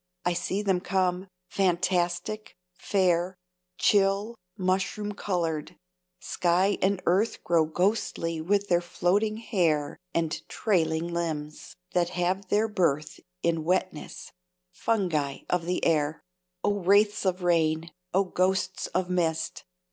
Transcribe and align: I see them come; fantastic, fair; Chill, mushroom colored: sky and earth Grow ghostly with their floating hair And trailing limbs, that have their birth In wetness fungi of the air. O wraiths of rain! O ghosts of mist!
I 0.25 0.33
see 0.33 0.63
them 0.63 0.79
come; 0.81 1.27
fantastic, 1.47 2.55
fair; 2.75 3.35
Chill, 3.77 4.33
mushroom 4.57 5.11
colored: 5.11 5.75
sky 6.19 6.79
and 6.81 7.03
earth 7.05 7.43
Grow 7.43 7.65
ghostly 7.65 8.41
with 8.41 8.67
their 8.67 8.81
floating 8.81 9.37
hair 9.37 9.99
And 10.15 10.41
trailing 10.49 11.07
limbs, 11.13 11.75
that 11.91 12.09
have 12.17 12.47
their 12.47 12.67
birth 12.67 13.19
In 13.43 13.63
wetness 13.63 14.31
fungi 14.71 15.41
of 15.47 15.67
the 15.67 15.85
air. 15.85 16.23
O 16.63 16.79
wraiths 16.79 17.23
of 17.23 17.43
rain! 17.43 17.91
O 18.11 18.23
ghosts 18.23 18.87
of 18.87 19.07
mist! 19.07 19.65